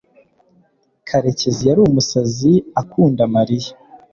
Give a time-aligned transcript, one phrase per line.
[1.07, 3.71] karekezi yari umusazi akunda mariya